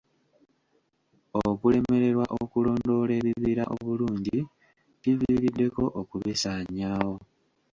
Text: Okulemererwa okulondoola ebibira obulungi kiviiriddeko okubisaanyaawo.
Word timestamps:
Okulemererwa 1.49 2.25
okulondoola 2.41 3.11
ebibira 3.19 3.63
obulungi 3.75 4.37
kiviiriddeko 5.01 5.83
okubisaanyaawo. 6.01 7.15